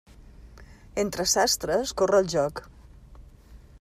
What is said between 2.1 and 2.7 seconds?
el joc.